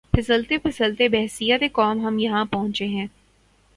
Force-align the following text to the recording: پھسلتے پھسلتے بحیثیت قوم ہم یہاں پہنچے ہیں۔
پھسلتے 0.11 0.57
پھسلتے 0.57 1.09
بحیثیت 1.09 1.63
قوم 1.71 2.05
ہم 2.05 2.19
یہاں 2.19 2.45
پہنچے 2.45 2.87
ہیں۔ 2.87 3.07